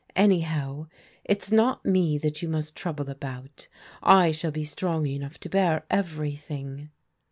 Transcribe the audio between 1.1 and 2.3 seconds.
it's not me